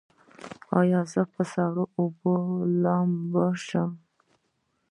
ایا 0.79 1.01
زه 1.11 1.21
په 1.33 1.41
سړو 1.53 1.83
اوبو 1.99 2.33
لامبلی 2.81 3.57
شم؟ 3.65 3.91